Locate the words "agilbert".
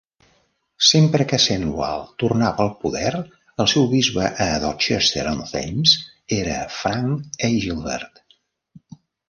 7.53-8.27